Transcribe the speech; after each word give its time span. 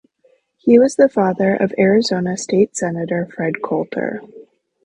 He 0.57 0.79
was 0.79 0.95
the 0.95 1.07
father 1.07 1.53
of 1.53 1.75
Arizona 1.77 2.35
state 2.35 2.75
senator 2.75 3.27
Fred 3.27 3.61
Colter. 3.63 4.23